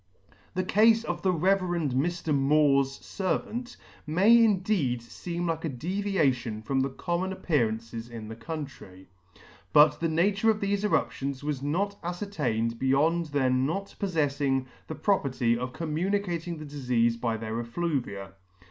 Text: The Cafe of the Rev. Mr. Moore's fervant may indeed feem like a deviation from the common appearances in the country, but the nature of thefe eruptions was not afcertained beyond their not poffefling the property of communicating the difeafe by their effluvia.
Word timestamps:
The 0.55 0.63
Cafe 0.63 1.07
of 1.07 1.21
the 1.21 1.31
Rev. 1.31 1.59
Mr. 1.59 2.35
Moore's 2.35 2.97
fervant 2.97 3.77
may 4.07 4.35
indeed 4.43 4.99
feem 4.99 5.45
like 5.47 5.63
a 5.63 5.69
deviation 5.69 6.63
from 6.63 6.79
the 6.79 6.89
common 6.89 7.31
appearances 7.31 8.09
in 8.09 8.27
the 8.27 8.35
country, 8.35 9.09
but 9.73 9.99
the 9.99 10.09
nature 10.09 10.49
of 10.49 10.59
thefe 10.59 10.83
eruptions 10.83 11.43
was 11.43 11.61
not 11.61 12.01
afcertained 12.01 12.79
beyond 12.79 13.27
their 13.27 13.51
not 13.51 13.93
poffefling 13.99 14.65
the 14.87 14.95
property 14.95 15.55
of 15.55 15.71
communicating 15.71 16.57
the 16.57 16.65
difeafe 16.65 17.21
by 17.21 17.37
their 17.37 17.59
effluvia. 17.59 18.31